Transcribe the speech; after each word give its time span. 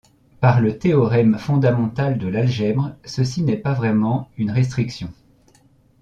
Par 0.39 0.61
le 0.61 0.79
théorème 0.79 1.37
fondamental 1.37 2.17
de 2.17 2.27
l'algèbre, 2.27 2.95
ceci 3.05 3.43
n'est 3.43 3.55
pas 3.55 3.75
vraiment 3.75 4.29
une 4.39 4.49
restriction. 4.49 5.13